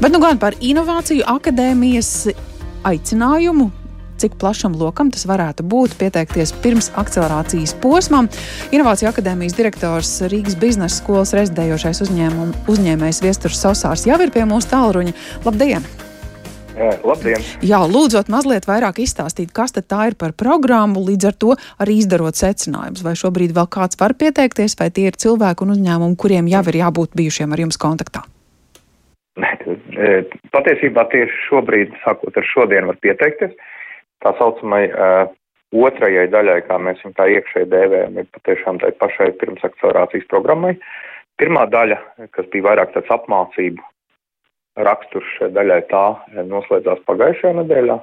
Bet 0.00 0.12
nu 0.12 0.20
gan 0.22 0.38
par 0.40 0.56
inovāciju 0.64 1.26
akadēmijas 1.28 2.30
aicinājumu 2.88 3.70
cik 4.20 4.36
plašam 4.40 4.74
lokam 4.76 5.08
tas 5.12 5.24
varētu 5.28 5.64
būt, 5.64 5.96
pieteikties 6.00 6.52
pirms 6.60 6.90
akcelerācijas 7.00 7.72
posmam. 7.80 8.28
Inovāciju 8.74 9.08
akadēmijas 9.10 9.56
direktors 9.56 10.12
Rīgas 10.28 10.58
biznesa 10.60 11.00
skolas 11.00 11.32
rezidējošais 11.36 12.02
uzņēmējs 12.04 13.22
Viesturs 13.24 13.62
Sosārs 13.62 14.04
jau 14.08 14.18
ir 14.20 14.32
pie 14.34 14.44
mūsu 14.48 14.70
tālruņa. 14.74 15.16
Labdien! 15.46 15.86
Jā, 16.76 16.90
labdien! 17.04 17.46
Jā, 17.66 17.80
lūdzot 17.88 18.28
mazliet 18.32 18.68
vairāk 18.68 19.00
izstāstīt, 19.04 19.52
kas 19.56 19.72
tā 19.76 20.10
ir 20.10 20.16
par 20.20 20.32
programmu, 20.36 21.02
līdz 21.08 21.30
ar 21.30 21.38
to 21.40 21.56
arī 21.80 21.98
izdarot 22.00 22.36
secinājumus. 22.40 23.04
Vai 23.04 23.16
šobrīd 23.18 23.56
vēl 23.56 23.68
kāds 23.72 24.00
var 24.00 24.16
pieteikties, 24.20 24.76
vai 24.80 24.90
tie 24.92 25.08
ir 25.10 25.20
cilvēki 25.20 25.64
un 25.64 25.76
uzņēmumi, 25.76 26.20
kuriem 26.20 26.52
jau 26.52 26.64
ir 26.72 26.82
jābūt 26.84 27.16
bijušiem 27.20 27.56
ar 27.56 27.64
jums 27.66 27.80
kontaktā? 27.80 28.24
E, 30.00 30.22
patiesībā 30.54 31.04
tieši 31.12 31.44
šobrīd, 31.48 31.92
sākot 32.04 32.36
ar 32.40 32.46
šodien, 32.48 32.88
var 32.88 32.96
pieteikties 33.04 33.52
tā 34.20 34.32
saucamai 34.38 34.84
uh, 34.90 35.30
otrajai 35.72 36.26
daļai, 36.32 36.58
kā 36.66 36.76
mēs 36.82 37.00
viņu 37.04 37.16
tā 37.16 37.26
iekšēji 37.36 37.70
dēvējam, 37.72 38.18
ir 38.20 38.28
patiešām 38.36 38.80
tai 38.82 38.90
pašai 39.00 39.30
pirmsakcelerācijas 39.40 40.28
programmai. 40.32 40.74
Pirmā 41.40 41.64
daļa, 41.72 41.96
kas 42.36 42.48
bija 42.52 42.68
vairāk 42.68 42.92
tāds 42.92 43.12
apmācību 43.14 43.84
raksturs 44.84 45.30
šai 45.38 45.50
daļai, 45.56 45.80
tā 45.90 46.04
noslēdzās 46.50 47.00
pagājušajā 47.08 47.56
nedēļā. 47.62 47.98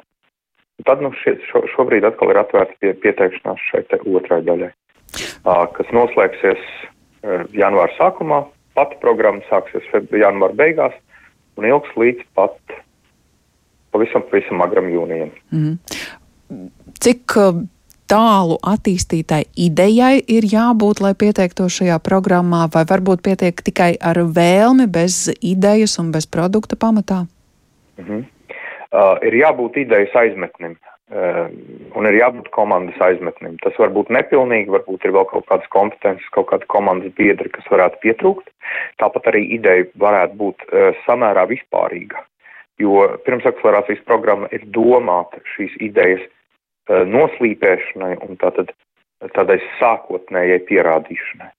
Tad 0.86 1.02
nu, 1.02 1.12
šie, 1.22 1.36
šo, 1.50 1.64
šobrīd 1.74 2.06
atkal 2.06 2.34
ir 2.34 2.42
atvērta 2.42 2.78
pie, 2.82 2.94
pieteikšanās 3.02 3.62
šai 3.72 3.84
otrai 4.14 4.44
daļai, 4.46 4.70
uh, 4.70 5.66
kas 5.78 5.90
noslēgsies 5.96 6.62
uh, 6.62 7.46
janvāra 7.58 7.94
sākumā. 7.98 8.44
Pati 8.78 8.98
programma 9.02 9.42
sāksies 9.50 9.86
janvāra 10.14 10.54
beigās 10.54 10.98
un 11.58 11.66
ilgs 11.66 11.96
līdz 11.98 12.28
pat 12.38 12.58
pavisam, 13.92 14.24
pavisam 14.30 14.62
agram 14.62 14.90
jūnijam. 14.92 15.34
Mm. 15.52 15.78
Cik 17.04 17.36
uh, 17.38 17.60
tālu 18.08 18.58
attīstītai 18.64 19.44
idejai 19.68 20.16
ir 20.32 20.48
jābūt, 20.48 21.02
lai 21.04 21.14
pieteiktos 21.20 21.80
šajā 21.80 22.00
programmā, 22.04 22.66
vai 22.74 22.86
varbūt 22.88 23.24
pietiek 23.26 23.62
tikai 23.70 23.96
ar 24.00 24.22
vēlmi, 24.38 24.88
bez 24.88 25.28
idejas 25.42 25.98
un 26.02 26.14
bez 26.16 26.28
produkta 26.30 26.80
pamatā? 26.80 27.26
Mm 27.98 28.06
-hmm. 28.06 28.26
uh, 28.92 29.18
ir 29.28 29.34
jābūt 29.34 29.78
idejas 29.84 30.16
aizmetnim. 30.16 30.78
Uh, 31.08 31.48
un 31.96 32.04
ir 32.10 32.18
jābūt 32.18 32.50
komandas 32.52 32.98
aizmetnim. 33.00 33.54
Tas 33.64 33.78
var 33.80 33.94
būt 33.96 34.10
nepilnīgi, 34.12 34.74
varbūt 34.74 35.06
ir 35.08 35.14
vēl 35.16 35.24
kaut 35.30 35.46
kādas 35.48 35.70
kompetences, 35.72 36.28
kaut 36.36 36.50
kāda 36.50 36.68
komandas 36.68 37.14
biedra, 37.16 37.48
kas 37.54 37.70
varētu 37.72 38.02
pietrūkt. 38.04 38.52
Tāpat 39.00 39.30
arī 39.32 39.46
ideja 39.56 39.88
varētu 40.04 40.36
būt 40.42 40.68
uh, 40.68 40.90
samērā 41.06 41.48
vispārīga 41.48 42.26
jo 42.80 43.18
pirmsakcelerācijas 43.26 44.04
programma 44.06 44.50
ir 44.54 44.66
domāta 44.74 45.42
šīs 45.56 45.78
idejas 45.84 46.24
uh, 46.24 47.04
noslīpēšanai 47.10 48.18
un 48.26 48.40
tātad 48.42 48.74
tādai 49.34 49.58
sākotnējai 49.80 50.60
pierādīšanai. 50.68 51.52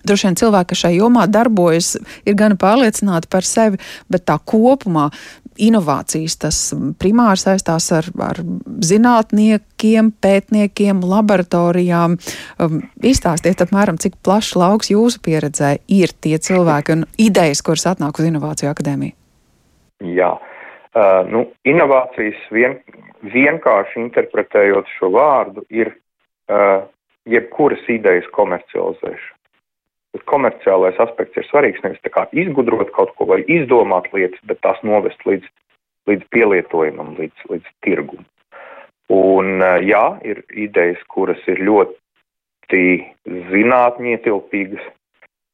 Droši 0.00 0.26
vien 0.26 0.36
cilvēki, 0.40 0.72
kas 0.72 0.82
šajā 0.84 0.96
jomā 0.96 1.26
darbojas, 1.28 1.94
ir 2.28 2.36
gan 2.36 2.56
pārliecināti 2.60 3.28
par 3.32 3.44
sevi, 3.44 3.80
bet 4.08 4.24
tā 4.28 4.38
kopumā 4.40 5.10
inovācijas 5.60 6.36
tas 6.42 6.58
primāri 7.00 7.40
saistās 7.40 7.90
ar, 7.96 8.08
ar 8.24 8.40
zinātniekiem, 8.86 10.12
pētniekiem, 10.24 11.02
laboratorijām. 11.12 12.16
Um, 12.60 12.82
izstāstiet 13.04 13.62
apmēram, 13.64 14.00
cik 14.00 14.18
plašs 14.24 14.54
lauks 14.58 14.92
jūsu 14.92 15.22
pieredzē 15.24 15.76
ir 15.88 16.14
tie 16.20 16.36
cilvēki 16.40 16.96
un 16.96 17.08
idejas, 17.20 17.64
kuras 17.66 17.88
atnāk 17.92 18.20
uz 18.20 18.30
Inovāciju 18.30 18.72
akadēmiju. 18.72 19.16
Jā. 20.16 20.34
Uh, 20.90 21.20
nu, 21.30 21.44
inovācijas 21.68 22.38
vien, 22.50 22.80
vienkārši 23.22 24.00
interpretējot 24.00 24.88
šo 24.96 25.12
vārdu 25.14 25.62
ir 25.70 25.92
uh, 26.50 26.88
jebkuras 27.30 27.84
idejas 27.92 28.26
komercializēšana. 28.34 29.36
Bet 30.10 30.24
komerciālais 30.26 30.98
aspekts 31.02 31.38
ir 31.38 31.46
svarīgs 31.46 31.82
nevis 31.84 32.02
tā 32.02 32.10
kā 32.10 32.24
izgudrot 32.34 32.90
kaut 32.96 33.12
ko 33.18 33.28
vai 33.30 33.44
izdomāt 33.46 34.08
lietas, 34.14 34.40
bet 34.50 34.58
tās 34.64 34.80
novest 34.82 35.22
līdz, 35.28 35.46
līdz 36.10 36.28
pielietojumam, 36.34 37.14
līdz, 37.18 37.48
līdz 37.54 37.74
tirgum. 37.86 38.26
Un 39.10 39.58
jā, 39.82 40.04
ir 40.26 40.44
idejas, 40.54 41.00
kuras 41.10 41.40
ir 41.50 41.62
ļoti 41.66 42.84
zinātnietilpīgas, 43.50 44.84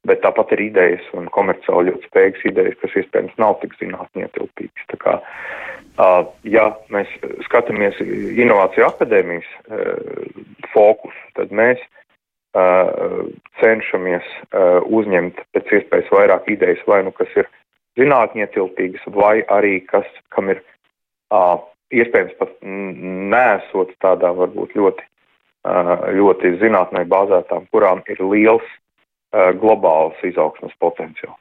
bet 0.06 0.20
tāpat 0.22 0.52
ir 0.54 0.66
idejas 0.68 1.06
un 1.16 1.30
komerciāli 1.32 1.90
ļoti 1.90 2.10
spējīgas 2.10 2.44
idejas, 2.50 2.76
kas 2.82 2.98
iespējams 3.00 3.38
nav 3.40 3.56
tik 3.62 3.72
zinātnē 3.80 4.26
ietilpīgas. 4.26 4.84
Tā 4.92 5.00
kā, 5.00 5.14
ja 6.44 6.66
mēs 6.92 7.10
skatāmies 7.48 7.98
inovāciju 8.04 8.86
akadēmijas 8.90 9.48
fokusu, 10.74 11.24
tad 11.40 11.54
mēs 11.56 11.80
cenšamies 13.62 14.28
uzņemt 14.86 15.40
pēc 15.56 15.72
iespējas 15.80 16.12
vairāk 16.12 16.52
idejas, 16.52 16.84
vai 16.88 17.02
nu 17.08 17.12
kas 17.16 17.32
ir 17.40 17.48
zinātnē 17.98 18.46
ietilpīgas, 18.46 19.04
vai 19.14 19.40
arī 19.52 19.80
kas, 19.88 20.08
kam 20.34 20.50
ir 20.52 20.62
uh, 21.34 21.58
iespējams 21.94 22.34
pat 22.40 22.56
nesot 22.62 23.94
tādā 24.04 24.32
varbūt 24.36 24.74
ļoti, 24.78 25.06
uh, 25.68 25.94
ļoti 26.18 26.56
zinātnē 26.62 27.06
bāzētām, 27.10 27.70
kurām 27.72 28.04
ir 28.12 28.20
liels 28.24 28.66
Uh, 29.34 29.50
globāls 29.58 30.16
izaugsmas 30.22 30.72
potenciāls. 30.78 31.40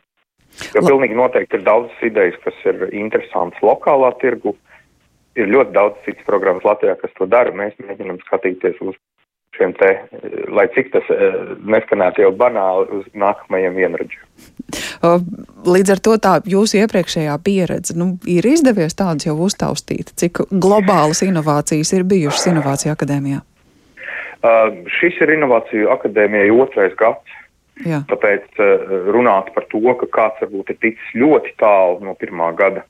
Jo 0.74 0.82
La... 0.82 0.88
pilnīgi 0.90 1.16
noteikti 1.16 1.60
ir 1.60 1.66
daudzas 1.68 2.00
idejas, 2.04 2.36
kas 2.42 2.58
ir 2.66 2.88
interesantas 2.98 3.62
lokālā 3.64 4.10
tirgu. 4.24 4.56
Ir 5.38 5.52
ļoti 5.52 5.76
daudz 5.76 6.00
citas 6.08 6.26
programmas 6.26 6.66
Latvijā, 6.66 6.96
kas 6.98 7.14
to 7.16 7.28
dara. 7.30 7.54
Mēs 7.54 7.78
mēģinam 7.78 8.18
skatīties 8.26 8.82
uz 8.84 8.98
šiem 9.56 9.76
te, 9.78 9.92
lai 10.50 10.66
cik 10.74 10.92
tas 10.96 11.14
neskanētu 11.62 12.26
jau 12.26 12.34
banāli, 12.36 12.90
uz 13.04 13.08
nākamajiem 13.14 13.78
vienradžiem. 13.78 14.26
Līdz 15.66 15.96
ar 15.96 16.02
to 16.06 16.16
tā 16.22 16.34
jūsu 16.50 16.80
iepriekšējā 16.84 17.36
pieredze 17.46 17.96
nu, 17.98 18.16
ir 18.30 18.46
izdevies 18.46 18.98
tādas 18.98 19.28
jau 19.28 19.36
uztaustīt, 19.48 20.14
cik 20.20 20.46
globālas 20.52 21.24
inovācijas 21.26 21.94
ir 21.98 22.06
bijušas 22.08 22.52
Inovāciju 22.52 22.94
akadēmijā? 22.94 23.42
Uh, 24.46 24.84
šis 25.00 25.18
ir 25.26 25.34
Inovāciju 25.38 25.90
akadēmijai 25.96 26.52
otrais 26.54 26.94
gads. 27.00 27.40
Jā. 27.84 28.04
Tāpēc 28.08 28.62
uh, 28.62 28.92
runāt 29.12 29.50
par 29.56 29.66
to, 29.72 29.82
ka 30.00 30.08
kāds 30.20 30.44
varbūt 30.46 30.76
ir 30.76 30.82
ticis 30.84 31.16
ļoti 31.18 31.56
tālu 31.60 32.06
no 32.06 32.14
pirmā 32.20 32.54
gada 32.56 32.86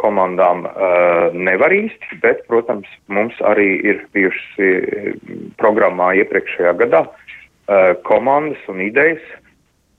komandām 0.00 0.66
uh, 0.66 1.32
nevar 1.32 1.72
īsti, 1.72 2.18
bet, 2.22 2.44
protams, 2.50 2.88
mums 3.08 3.36
arī 3.48 3.68
ir 3.80 4.02
bijušas 4.12 4.60
eh, 4.60 5.14
programmā 5.60 6.12
iepriekšējā 6.20 6.74
gadā 6.82 7.06
uh, 7.06 7.94
komandas 8.08 8.60
un 8.72 8.82
idejas, 8.84 9.24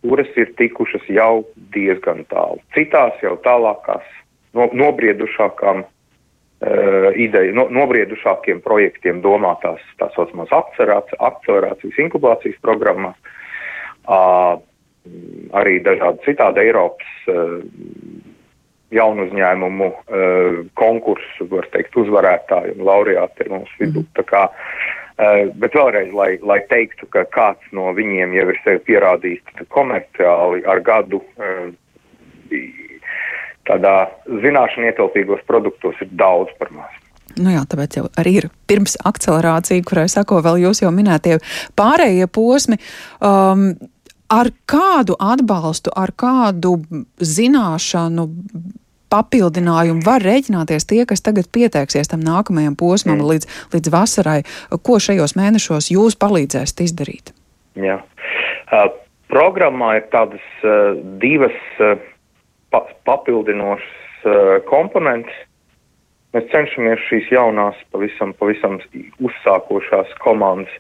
kuras 0.05 0.29
ir 0.37 0.53
tikušas 0.59 1.05
jau 1.09 1.45
diezgan 1.75 2.23
tālu. 2.31 2.61
Citās 2.75 3.17
jau 3.23 3.35
tālākās, 3.45 4.05
no, 4.57 4.69
nobriedušākām 4.73 5.83
uh, 5.83 7.09
ideju, 7.15 7.55
no, 7.57 7.67
nobriedušākiem 7.73 8.61
projektiem 8.65 9.23
domātās 9.25 9.81
tā 10.01 10.11
saucamās 10.15 10.53
akcelerācijas, 10.53 11.99
inkubācijas 12.05 12.61
programmās 12.65 13.17
arī 15.57 15.79
dažādi 15.83 16.23
citādi 16.25 16.63
Eiropas 16.63 17.11
jaunu 18.93 19.27
uzņēmumu 19.27 19.89
konkursu, 20.79 21.47
var 21.51 21.67
teikt, 21.73 21.95
uzvarētāji 21.99 22.77
un 22.77 22.85
laureāti 22.87 23.43
ir 23.43 23.51
mūsu 23.51 23.81
vidū. 23.81 24.03
Mm. 24.05 24.11
Tā 24.15 24.23
kā, 24.27 24.43
bet 25.17 25.73
vēlreiz, 25.73 26.11
lai, 26.13 26.29
lai 26.45 26.59
teiktu, 26.69 27.07
ka 27.13 27.25
kāds 27.33 27.73
no 27.73 27.89
viņiem 27.97 28.35
jau 28.37 28.47
ir 28.53 28.61
sevi 28.63 28.83
pierādījis 28.91 29.65
komerciāli 29.73 30.61
ar 30.69 30.81
gadu 30.85 31.23
tādā 33.67 33.95
zināšanu 34.29 34.87
ietilpīgos 34.91 35.43
produktos 35.49 35.99
ir 36.05 36.13
daudz 36.19 36.53
par 36.59 36.71
maz. 36.75 36.93
Nu 37.37 37.51
jā, 37.53 37.61
tāpēc 37.69 37.99
jau 37.99 38.07
arī 38.17 38.37
ir 38.39 38.47
pirms 38.69 38.95
akcelerācija, 39.05 39.83
kurai 39.85 40.07
sako 40.09 40.39
vēl 40.45 40.63
jūs 40.63 40.81
jau 40.81 40.93
minētie 40.95 41.37
pārējie 41.77 42.29
posmi. 42.33 42.79
Um, 43.21 43.73
ar 44.33 44.49
kādu 44.69 45.17
atbalstu, 45.19 45.91
ar 45.95 46.13
kādu 46.17 46.77
zināšanu 47.21 48.27
papildinājumu 49.13 50.05
var 50.05 50.23
rēķināties 50.25 50.87
tie, 50.89 51.03
kas 51.09 51.23
tagad 51.25 51.49
pieteiksies 51.53 52.11
tam 52.11 52.23
nākamajam 52.25 52.77
posmam 52.79 53.19
mm. 53.19 53.31
līdz, 53.31 53.49
līdz 53.75 53.93
vasarai? 53.93 54.39
Ko 54.83 54.99
šajos 55.03 55.37
mēnešos 55.39 55.91
jūs 55.93 56.17
palīdzēsiet 56.19 56.85
izdarīt? 56.87 57.33
Jā. 57.77 57.99
Uh, 58.67 58.89
programmā 59.31 59.97
ir 59.99 60.07
tādas 60.13 60.43
uh, 60.63 60.97
divas 61.21 61.55
uh, 61.79 61.95
pa 62.73 62.83
papildinošas 63.07 64.25
uh, 64.25 64.57
komponentes. 64.69 65.43
Mēs 66.35 66.49
cenšamies 66.51 67.01
šīs 67.07 67.29
jaunās, 67.31 67.77
pavisam, 67.95 68.33
pavisam 68.37 68.81
uzsākošās 69.23 70.11
komandas 70.21 70.73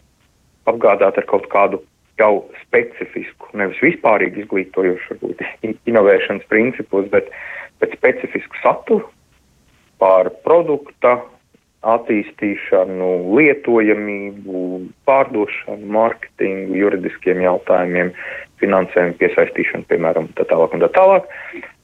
apgādāt 0.67 1.17
ar 1.17 1.27
kaut 1.29 1.47
kādu 1.51 1.79
jau 2.19 2.47
specifisku, 2.63 3.51
nevis 3.57 3.79
vispārīgi 3.83 4.43
izglītojošu, 4.43 5.15
varbūt 5.15 5.77
inovēšanas 5.89 6.47
principus, 6.51 7.07
bet, 7.13 7.29
saturu, 8.63 9.09
par 10.01 10.29
produkta 10.45 11.17
attīstīšanu, 11.87 13.07
lietojamību, 13.37 14.63
pārdošanu, 15.07 15.87
mārketingu, 15.93 16.75
juridiskiem 16.81 17.41
jautājumiem, 17.45 18.11
finansējumu 18.61 19.15
piesaistīšanu, 19.21 19.85
piemēram, 19.91 20.31
tā 20.37 20.47
tālāk 20.49 20.73
un 20.73 20.83
tā 20.83 20.89
tālāk. 20.97 21.29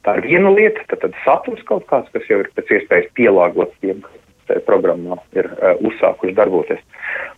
Tā 0.04 0.18
ir 0.18 0.26
viena 0.26 0.52
lieta, 0.52 0.84
tad, 0.90 1.06
tad 1.06 1.16
saturs 1.24 1.62
kaut 1.70 1.86
kāds, 1.92 2.10
kas 2.16 2.26
jau 2.30 2.42
ir 2.42 2.50
pēc 2.58 2.74
iespējas 2.80 3.12
pielāgots 3.16 3.78
tiem, 3.86 4.02
kas 4.04 4.64
programmā 4.68 5.20
ir 5.38 5.48
uh, 5.54 5.78
uzsākuši 5.88 6.36
darboties. 6.36 6.82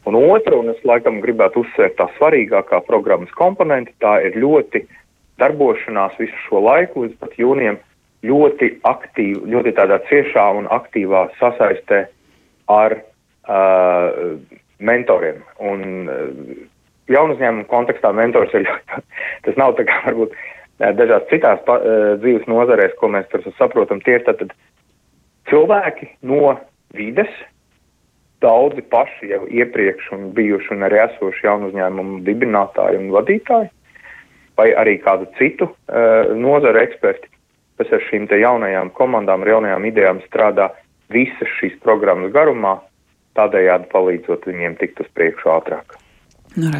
Un 0.09 0.17
otra, 0.17 0.55
un 0.57 0.71
es 0.73 0.79
laikam 0.87 1.19
gribētu 1.21 1.65
uzsvērt 1.65 1.99
tā 1.99 2.07
svarīgākā 2.15 2.81
programmas 2.87 3.33
komponente, 3.37 3.93
tā 4.01 4.17
ir 4.25 4.39
ļoti 4.41 4.85
darbošanās 5.41 6.15
visu 6.17 6.39
šo 6.47 6.63
laiku 6.63 7.05
līdz 7.05 7.19
pat 7.21 7.35
jūnijam 7.37 7.77
ļoti 8.25 8.71
aktīvi, 8.87 9.45
ļoti 9.53 9.73
tādā 9.77 9.99
ciešā 10.09 10.45
un 10.59 10.69
aktīvā 10.73 11.27
sasaistē 11.39 12.05
ar 12.71 12.97
uh, 12.99 14.35
mentoriem. 14.79 15.41
Un 15.61 16.09
uh, 16.09 16.53
jaunu 17.11 17.35
uzņēmumu 17.35 17.67
kontekstā 17.71 18.11
mentors 18.15 18.53
ir 18.57 18.65
ļoti, 18.67 19.01
tas 19.47 19.59
nav 19.61 19.75
tā 19.79 19.87
kā 19.89 20.01
varbūt 20.07 20.35
uh, 20.35 20.93
dažās 20.97 21.27
citās 21.31 21.61
pa, 21.67 21.79
uh, 21.79 22.13
dzīves 22.21 22.47
nozarēs, 22.51 22.95
ko 22.99 23.11
mēs 23.13 23.29
tur 23.33 23.45
saprotam, 23.59 24.01
tie 24.05 24.19
ir 24.19 24.25
tad 24.27 24.47
cilvēki 25.51 26.09
no 26.25 26.55
vides, 26.95 27.31
daudzi 28.43 28.83
paši 28.91 29.31
jau 29.31 29.45
iepriekš 29.49 30.11
un 30.15 30.27
bijuši 30.35 30.73
un 30.75 30.85
arī 30.85 30.99
esoši 31.05 31.47
jaunu 31.47 31.71
uzņēmumu 31.71 32.19
dibinātāji 32.27 32.99
un 32.99 33.13
vadītāji, 33.15 33.71
vai 34.59 34.67
arī 34.77 34.97
kādu 35.03 35.29
citu 35.39 35.69
uh, 35.69 36.33
nozaru 36.35 36.81
eksperti, 36.83 37.29
kas 37.79 37.91
ar 37.95 38.03
šīm 38.09 38.27
jaunajām 38.31 38.91
komandām, 38.95 39.43
ar 39.43 39.53
jaunajām 39.55 39.87
idejām 39.91 40.21
strādā 40.27 40.69
visas 41.13 41.51
šīs 41.59 41.77
programmas 41.83 42.33
garumā, 42.33 42.79
tādējādi 43.35 43.91
palīdzot 43.91 44.47
viņiem 44.47 44.77
tikt 44.79 45.03
uz 45.03 45.11
priekšu 45.13 45.51
ātrāk. 45.57 45.97
Nu. 46.55 46.71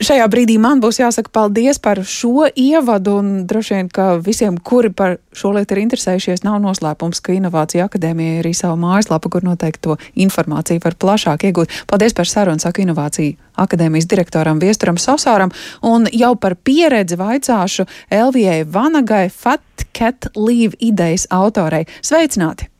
Šajā 0.00 0.24
brīdī 0.32 0.54
man 0.56 0.78
būs 0.80 0.96
jāsaka 0.96 1.28
paldies 1.28 1.76
par 1.84 1.98
šo 2.08 2.46
ievadu, 2.48 3.18
un 3.20 3.26
droši 3.44 3.74
vien, 3.74 3.90
ka 3.92 4.14
visiem, 4.24 4.56
kuri 4.56 4.88
par 4.96 5.18
šo 5.36 5.50
lietu 5.52 5.76
ir 5.76 5.82
interesējušies, 5.82 6.40
nav 6.46 6.56
noslēpums, 6.64 7.20
ka 7.20 7.34
Inovācija 7.36 7.84
akadēmija 7.84 8.38
ir 8.38 8.40
arī 8.40 8.54
savu 8.56 8.78
mājaslapu, 8.80 9.28
kur 9.34 9.44
noteikti 9.44 9.82
to 9.84 9.98
informāciju 10.24 10.80
var 10.86 10.96
plašāk 11.04 11.44
iegūt. 11.50 11.76
Paldies 11.92 12.16
par 12.16 12.32
sarunu, 12.32 12.64
saka 12.64 12.80
Inovācija 12.80 13.36
akadēmijas 13.60 14.08
direktoram 14.08 14.64
Viesturam 14.64 14.96
Sosāram, 14.96 15.52
un 15.84 16.08
jau 16.16 16.32
par 16.40 16.56
pieredzi 16.56 17.20
vaicāšu 17.20 17.84
Elvijai 18.08 18.64
Vanagai 18.64 19.26
Fat 19.28 19.84
Cat 19.92 20.32
Leave 20.32 20.80
idejas 20.80 21.28
autorei. 21.28 21.84
Sveicināti! 22.00 22.72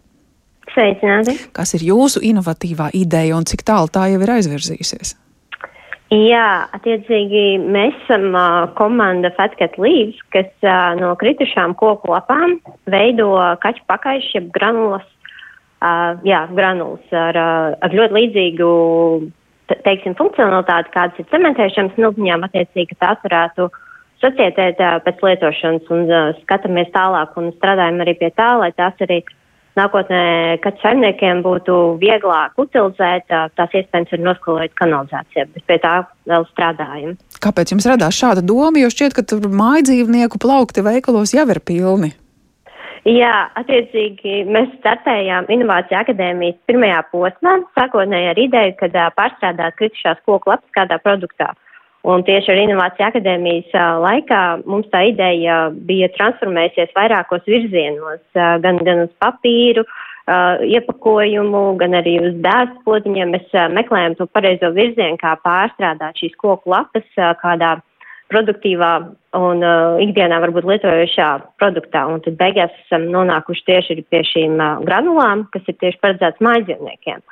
Sveicināti! 0.72 1.36
Kas 1.52 1.76
ir 1.76 1.84
jūsu 1.92 2.24
inovatīvā 2.24 2.94
ideja 2.96 3.36
un 3.36 3.44
cik 3.44 3.68
tālu 3.68 3.92
tā 3.92 4.08
jau 4.08 4.24
ir 4.24 4.38
aizvirzījusies? 4.40 5.18
Jā, 6.10 6.66
attiecīgi 6.74 7.60
mēs 7.70 7.94
esam 8.02 8.32
uh, 8.34 8.64
komanda 8.74 9.30
Fatcat 9.36 9.76
Leaves, 9.78 10.18
kas 10.34 10.48
uh, 10.66 10.96
no 10.98 11.12
kritušām 11.20 11.76
koku 11.78 12.10
lapām 12.10 12.56
veido 12.90 13.28
kaķu 13.62 13.84
pakaišu, 13.86 14.32
jeb 14.34 14.48
granulas, 14.56 15.06
uh, 15.78 16.18
jā, 16.26 16.40
granulas 16.50 17.14
ar, 17.14 17.38
uh, 17.38 17.78
ar 17.78 17.94
ļoti 17.94 18.16
līdzīgu, 18.18 18.70
teiksim, 19.86 20.18
funkcionalitāti, 20.18 20.90
kādas 20.96 21.22
ir 21.22 21.30
cementēšanas 21.30 22.02
nulpiņām, 22.02 22.48
attiecīgi, 22.48 22.98
tās 22.98 23.22
varētu 23.22 23.70
sacietēt 24.18 24.82
uh, 24.82 24.98
pēc 25.06 25.22
lietošanas 25.28 25.94
un 25.94 26.08
uh, 26.10 26.32
skatāmies 26.42 26.90
tālāk 26.90 27.38
un 27.38 27.52
strādājam 27.60 28.02
arī 28.02 28.18
pie 28.18 28.34
tā, 28.34 28.56
lai 28.58 28.72
tās 28.74 28.98
arī 29.06 29.22
uh, 29.22 29.39
nākotnē 29.78 30.22
kaķu 30.64 30.82
saimniekiem 30.82 31.42
būtu 31.44 31.76
vieglāk 32.00 32.58
utilizēt, 32.60 33.28
tās 33.28 33.76
iespējams 33.76 34.14
ir 34.16 34.24
noskolēt 34.24 34.74
kanalizācijā, 34.80 35.46
bet 35.54 35.66
pie 35.68 35.78
tā 35.82 35.94
vēl 36.30 36.46
strādājam. 36.50 37.14
Kāpēc 37.44 37.74
jums 37.74 37.88
radās 37.90 38.18
šāda 38.18 38.44
doma, 38.44 38.80
jo 38.82 38.90
šķiet, 38.92 39.16
ka 39.16 39.26
tur 39.26 39.46
mājdzīvnieku 39.48 40.40
plaukti 40.42 40.84
veikalos 40.86 41.34
jau 41.36 41.46
ir 41.48 41.62
pilni? 41.64 42.12
Jā, 43.08 43.48
attiecīgi 43.56 44.42
mēs 44.44 44.74
startējām 44.82 45.46
Inovāciju 45.48 46.02
akadēmijas 46.02 46.58
pirmajā 46.68 47.00
posmā, 47.14 47.54
sākotnēji 47.78 48.28
ar 48.34 48.40
ideju, 48.42 48.76
kad 48.82 48.98
pārstrādāt 49.16 49.78
kritušās 49.78 50.20
koku 50.28 50.52
lapas 50.52 50.76
kādā 50.76 50.98
produktā. 51.00 51.48
Uh, 51.54 51.69
Un 52.08 52.22
tieši 52.24 52.54
ar 52.54 52.58
Inovāciju 52.62 53.04
akadēmijas 53.10 53.74
laikā 54.00 54.44
mums 54.64 54.86
tā 54.92 55.02
ideja 55.10 55.66
bija 55.84 56.08
transformējusies 56.14 56.94
vairākos 56.96 57.44
virzienos, 57.44 58.22
gan, 58.34 58.80
gan 58.86 59.02
uz 59.04 59.10
papīru, 59.20 59.84
iepakojumu, 60.64 61.62
gan 61.80 61.98
arī 61.98 62.16
uz 62.24 62.38
dārstu 62.40 62.80
podziņiem. 62.86 63.34
Mēs 63.36 63.52
meklējam 63.76 64.16
to 64.16 64.30
pareizo 64.32 64.72
virzienu, 64.72 65.20
kā 65.20 65.34
pārstrādāt 65.44 66.22
šīs 66.22 66.38
koku 66.40 66.72
lapas 66.72 67.04
kādā 67.42 67.76
produktīvā 68.30 68.92
un 69.38 69.64
uh, 69.64 69.98
ikdienā 70.02 70.38
varbūt 70.42 70.68
lietojošā 70.68 71.28
produktā. 71.60 72.06
Un 72.10 72.22
tad 72.24 72.38
beigās 72.40 72.72
esam 72.84 73.08
nonākuši 73.12 73.66
tieši 73.68 74.00
pie 74.10 74.22
šīm 74.26 74.56
uh, 74.58 74.80
granulām, 74.86 75.46
kas 75.54 75.66
ir 75.70 75.78
tieši 75.82 76.00
paredzētas 76.02 76.42
mājdzīvniekiem. 76.44 77.22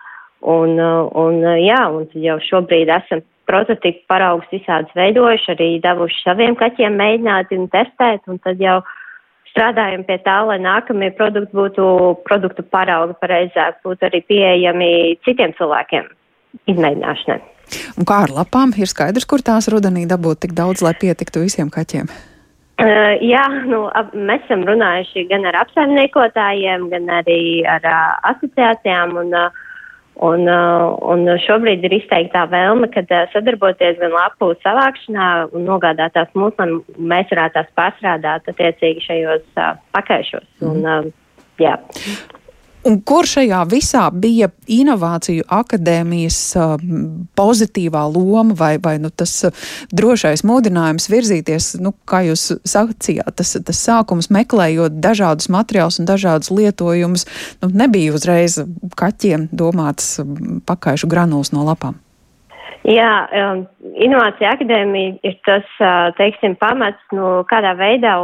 Un, 0.54 0.74
uh, 0.78 1.08
un, 1.18 1.40
uh, 1.44 1.58
jā, 1.62 1.80
un 1.94 2.06
jau 2.18 2.38
šobrīd 2.50 2.90
esam 2.98 3.22
prototipu 3.48 4.04
paraugus 4.10 4.48
visādus 4.52 4.94
veidojuši, 4.98 5.52
arī 5.54 5.68
devuši 5.84 6.22
saviem 6.24 6.56
kaķiem 6.58 6.96
mēģināt 7.00 7.52
un 7.56 7.68
testēt, 7.72 8.24
un 8.28 8.40
tad 8.44 8.60
jau 8.62 8.78
strādājam 9.50 10.04
pie 10.06 10.18
tā, 10.22 10.38
lai 10.46 10.58
nākamie 10.62 11.10
produkti 11.16 11.56
būtu 11.56 11.84
produktu 12.28 12.64
paraugi 12.68 13.16
pareizāk, 13.22 13.80
būtu 13.86 14.08
arī 14.10 14.22
pieejami 14.28 14.90
citiem 15.26 15.54
cilvēkiem 15.58 16.10
izmēģināšanai. 16.70 17.40
Un 18.00 18.08
kā 18.08 18.22
ar 18.24 18.32
lapām 18.32 18.72
ir 18.80 18.88
skaidrs, 18.88 19.26
kur 19.28 19.44
tās 19.44 19.68
rudenī 19.72 20.06
dabūt 20.08 20.44
tik 20.44 20.56
daudz, 20.56 20.84
lai 20.84 20.94
pietiktu 20.96 21.44
visiem 21.44 21.72
kaķiem? 21.72 22.08
Uh, 22.78 23.16
jā, 23.26 23.42
nu, 23.66 23.88
ap, 23.98 24.12
mēs 24.14 24.44
esam 24.46 24.62
runājuši 24.68 25.24
gan 25.32 25.48
ar 25.50 25.56
apsaimniekotājiem, 25.64 26.86
gan 26.92 27.08
arī 27.10 27.40
ar 27.66 27.82
uh, 27.82 28.12
asociācijām. 28.30 29.16
Un, 29.18 29.34
uh, 29.34 29.64
Un, 30.18 30.48
uh, 30.50 30.96
un 31.12 31.28
šobrīd 31.44 31.84
ir 31.86 31.92
izteikta 32.00 32.42
vēlme, 32.50 32.88
kad 32.94 33.10
uh, 33.14 33.28
sadarboties 33.30 34.00
gan 34.00 34.16
lapu 34.16 34.50
savākšanā 34.64 35.28
un 35.54 35.68
nogādāt 35.68 36.16
tās 36.16 36.32
mūsu, 36.34 36.58
lai 36.58 37.04
mēs 37.12 37.30
varētu 37.30 37.54
tās 37.60 37.70
pārstrādāt 37.78 38.50
attiecīgi 38.50 39.04
šajos 39.06 39.46
uh, 39.54 39.76
pakaišos. 39.94 40.48
Mm. 40.58 40.72
Un, 40.72 40.82
uh, 40.90 41.38
jā. 41.62 41.76
Un 42.88 42.98
kur 43.04 43.26
šajā 43.28 43.60
visā 43.68 44.06
bija 44.12 44.48
inovāciju 44.72 45.44
akadēmijas 45.52 46.38
uh, 46.56 46.74
pozitīvā 47.36 48.04
loma 48.14 48.56
vai, 48.56 48.72
vai 48.80 48.96
nu, 49.02 49.10
tas 49.10 49.34
drošais 49.92 50.44
mudinājums 50.48 51.10
virzīties, 51.12 51.74
nu, 51.84 51.92
kā 52.08 52.22
jūs 52.30 52.48
sacījāt, 52.64 53.34
tas, 53.36 53.54
tas 53.68 53.84
sākums 53.90 54.30
meklējot 54.32 54.96
dažādus 55.04 55.50
materiālus 55.52 56.00
un 56.00 56.08
dažādus 56.08 56.52
lietojumus, 56.54 57.28
nu, 57.62 57.72
nebija 57.84 58.16
uzreiz 58.16 58.60
kaķiem 58.96 59.50
domāts 59.52 60.16
pakaišu 60.68 61.10
granulas 61.12 61.52
no 61.52 61.68
lapām? 61.68 62.00
Jā, 62.86 63.12
um, 63.34 63.64
Inovācija 63.98 64.52
akadēmija 64.54 65.16
ir 65.26 65.34
tas, 65.44 65.66
uh, 65.82 66.12
teiksim, 66.16 66.54
pamats, 66.60 67.00
nu, 67.12 67.42
kādā 67.50 67.74
veidā 67.76 68.14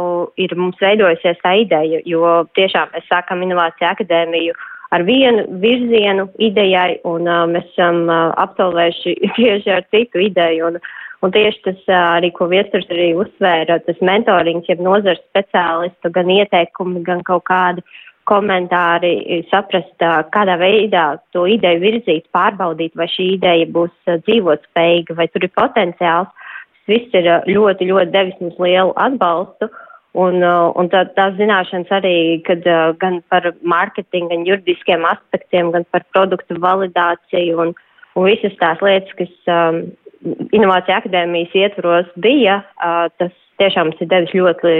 ir 0.41 0.55
mums 0.57 0.79
veidojusies 0.81 1.41
tā 1.43 1.57
ideja, 1.59 1.99
jo 2.07 2.45
tiešām 2.55 2.93
mēs 2.95 3.05
sākam 3.11 3.43
Inovācija 3.45 3.91
akadēmiju 3.91 4.55
ar 4.95 5.03
vienu 5.03 5.43
virzienu 5.61 6.29
idejai, 6.39 7.01
un 7.03 7.27
uh, 7.27 7.43
mēs 7.51 7.67
esam 7.73 8.05
uh, 8.07 8.31
absolvējuši 8.41 9.17
tieši 9.37 9.75
ar 9.75 9.83
citu 9.91 10.23
ideju. 10.23 10.71
Un, 10.71 10.79
un 11.25 11.35
tieši 11.35 11.61
tas 11.67 11.83
uh, 11.89 11.99
arī, 12.15 12.31
ko 12.33 12.47
viesturs 12.49 12.87
arī 12.95 13.11
uzsvēra, 13.19 13.81
tas 13.85 14.01
mentorings, 14.01 14.71
jeb 14.71 14.81
nozars 14.81 15.21
speciālistu, 15.27 16.13
gan 16.15 16.31
ieteikumi, 16.39 17.03
gan 17.05 17.25
kaut 17.27 17.43
kādi 17.51 17.83
komentāri, 18.29 19.43
saprast, 19.51 19.95
kādā 20.33 20.57
veidā 20.61 21.05
to 21.35 21.45
ideju 21.49 21.81
virzīt, 21.83 22.27
pārbaudīt, 22.35 22.95
vai 22.97 23.07
šī 23.11 23.35
ideja 23.37 23.67
būs 23.75 23.93
dzīvotspējīga, 24.25 25.17
vai 25.17 25.27
tur 25.31 25.45
ir 25.45 25.53
potenciāls. 25.57 26.31
Tas 26.31 26.93
viss 26.93 27.17
ir 27.17 27.29
ļoti, 27.49 27.89
ļoti 27.91 28.13
devis 28.13 28.39
mums 28.41 28.61
lielu 28.61 28.95
atbalstu. 29.07 29.69
Un, 30.15 30.39
un 30.39 30.87
tā, 30.93 31.01
tās 31.17 31.33
zināšanas 31.35 31.89
arī, 31.91 32.15
kad 32.47 32.63
gan 33.01 33.19
par 33.29 33.49
mārketingu, 33.67 34.31
gan 34.31 34.45
juridiskiem 34.47 35.03
aspektiem, 35.09 35.73
gan 35.75 35.83
par 35.91 36.05
produktu 36.15 36.55
validāciju 36.63 37.59
un, 37.59 37.73
un 38.15 38.29
visas 38.29 38.55
tās 38.61 38.79
lietas, 38.85 39.11
kas 39.19 39.51
um, 39.51 39.83
Inovācija 40.55 41.01
akadēmijas 41.01 41.51
ietvaros 41.53 42.07
bija, 42.23 42.61
uh, 42.79 43.11
tas 43.19 43.33
tiešām 43.61 43.89
mums 43.89 44.01
ir 44.03 44.09
devis 44.11 44.33
ļoti 44.35 44.73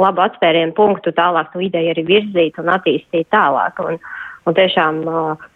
labu 0.00 0.24
atspērienu 0.24 0.74
punktu 0.76 1.12
tālāk 1.16 1.52
to 1.52 1.62
ideju 1.64 1.92
arī 1.94 2.06
virzīt 2.08 2.58
un 2.62 2.72
attīstīt 2.74 3.28
tālāk. 3.34 3.78
Un, 3.84 3.98
un 4.46 4.56
tiešām 4.56 5.02
uh, 5.10 5.46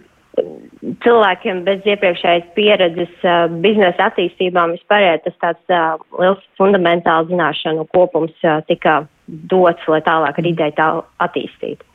cilvēkiem 1.04 1.64
bez 1.66 1.86
iepriekšējas 1.92 2.50
pieredzes 2.56 3.24
uh, 3.26 3.46
biznesa 3.64 4.10
attīstībām 4.10 4.76
vispār 4.78 5.22
tas 5.24 5.38
tāds 5.42 5.74
uh, 5.74 5.96
liels 6.20 6.42
fundamentāls 6.60 7.30
zināšanu 7.32 7.88
kopums 7.94 8.36
tika 8.68 9.02
dots, 9.30 9.86
lai 9.88 10.02
tālāk 10.06 10.40
ar 10.40 10.50
ideju 10.52 10.76
tā 10.76 10.90
attīstītu. 11.26 11.86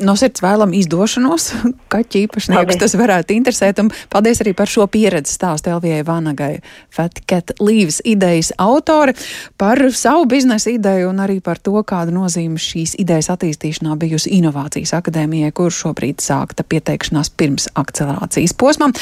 No 0.00 0.14
sirds 0.16 0.40
vēlam 0.40 0.72
izdošanos, 0.72 1.50
kaķi 1.92 2.22
īpašnieks 2.24 2.78
tas 2.80 2.94
varētu 2.96 3.34
interesēt, 3.36 3.82
un 3.82 3.90
paldies 4.12 4.40
arī 4.40 4.54
par 4.56 4.70
šo 4.70 4.86
pieredzi 4.88 5.34
stāstu 5.36 5.68
Elvijai 5.74 6.00
Vanagai, 6.08 6.62
Fatcat 6.94 7.52
Līves 7.60 8.00
idejas 8.08 8.54
autore, 8.56 9.12
par 9.60 9.82
savu 9.92 10.24
biznesa 10.30 10.72
ideju 10.72 11.10
un 11.12 11.20
arī 11.20 11.36
par 11.44 11.60
to, 11.60 11.76
kāda 11.84 12.14
nozīme 12.16 12.56
šīs 12.60 12.96
idejas 13.02 13.28
attīstīšanā 13.34 13.98
bijusi 14.00 14.32
Inovācijas 14.38 14.94
akadēmijai, 14.96 15.52
kur 15.52 15.68
šobrīd 15.74 16.24
sākta 16.24 16.64
pieteikšanās 16.64 17.34
pirms 17.36 17.68
akcelerācijas 17.76 18.56
posmam. 18.56 18.96